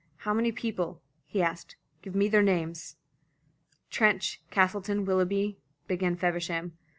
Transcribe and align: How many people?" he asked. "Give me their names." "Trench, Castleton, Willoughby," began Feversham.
How 0.17 0.33
many 0.33 0.51
people?" 0.51 0.99
he 1.27 1.43
asked. 1.43 1.75
"Give 2.01 2.15
me 2.15 2.27
their 2.27 2.41
names." 2.41 2.95
"Trench, 3.91 4.41
Castleton, 4.49 5.05
Willoughby," 5.05 5.59
began 5.87 6.15
Feversham. 6.15 6.75